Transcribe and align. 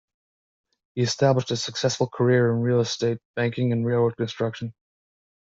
He 0.95 1.01
established 1.03 1.51
a 1.51 1.55
successful 1.55 2.07
career 2.07 2.51
in 2.51 2.61
real 2.61 2.79
estate, 2.79 3.19
banking 3.35 3.71
and 3.71 3.85
railroad 3.85 4.17
construction. 4.17 4.73